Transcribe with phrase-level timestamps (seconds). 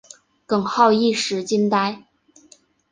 [0.47, 2.07] 耿浩一时惊呆。